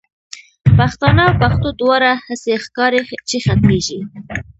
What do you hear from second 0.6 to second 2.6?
پښتانه او پښتو دواړه، هسی